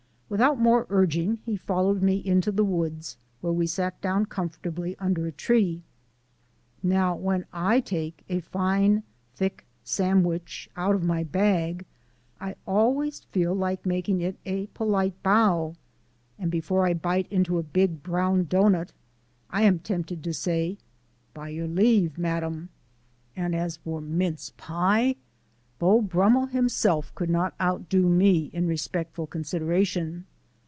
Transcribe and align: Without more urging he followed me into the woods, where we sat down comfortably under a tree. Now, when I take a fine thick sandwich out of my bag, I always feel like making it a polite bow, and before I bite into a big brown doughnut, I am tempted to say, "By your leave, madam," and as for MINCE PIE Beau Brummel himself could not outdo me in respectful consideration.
Without 0.31 0.57
more 0.57 0.87
urging 0.89 1.39
he 1.45 1.57
followed 1.57 2.01
me 2.01 2.25
into 2.25 2.53
the 2.53 2.63
woods, 2.63 3.17
where 3.41 3.51
we 3.51 3.67
sat 3.67 3.99
down 3.99 4.25
comfortably 4.27 4.95
under 4.97 5.27
a 5.27 5.31
tree. 5.33 5.81
Now, 6.81 7.17
when 7.17 7.43
I 7.51 7.81
take 7.81 8.23
a 8.29 8.39
fine 8.39 9.03
thick 9.35 9.65
sandwich 9.83 10.69
out 10.77 10.95
of 10.95 11.03
my 11.03 11.25
bag, 11.25 11.83
I 12.39 12.55
always 12.65 13.19
feel 13.33 13.53
like 13.53 13.85
making 13.85 14.21
it 14.21 14.37
a 14.45 14.67
polite 14.67 15.21
bow, 15.21 15.75
and 16.39 16.49
before 16.49 16.87
I 16.87 16.93
bite 16.93 17.29
into 17.29 17.57
a 17.59 17.63
big 17.63 18.01
brown 18.01 18.45
doughnut, 18.45 18.93
I 19.49 19.63
am 19.63 19.79
tempted 19.79 20.23
to 20.23 20.33
say, 20.33 20.77
"By 21.33 21.49
your 21.49 21.67
leave, 21.67 22.17
madam," 22.17 22.69
and 23.35 23.53
as 23.53 23.75
for 23.75 23.99
MINCE 23.99 24.53
PIE 24.55 25.17
Beau 25.79 25.99
Brummel 25.99 26.45
himself 26.45 27.11
could 27.15 27.31
not 27.31 27.55
outdo 27.59 28.07
me 28.07 28.51
in 28.53 28.67
respectful 28.67 29.25
consideration. 29.25 30.25